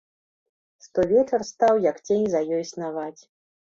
[0.85, 3.21] Штовечар стаў, як цень, за ёй снаваць.